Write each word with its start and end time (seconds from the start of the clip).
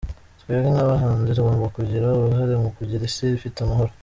Twebwe 0.41 0.67
nk’abahanzi 0.73 1.29
tugomba 1.37 1.65
kugira 1.77 2.05
uruhare 2.17 2.53
mu 2.63 2.69
kugira 2.77 3.03
isi 3.09 3.25
ifite 3.37 3.57
amahoro. 3.61 3.91